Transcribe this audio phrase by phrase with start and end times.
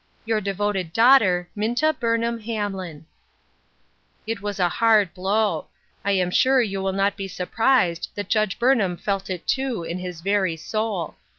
[0.25, 2.53] Your devoted daughter, Minta Burnham IIami.in.
[3.05, 3.05] 220 STORMY WEATHER.
[4.25, 5.67] It was a hard blow;
[6.03, 9.99] I am sure you will not be surprised that Judge Burnham felt it too in
[9.99, 11.17] his very soul.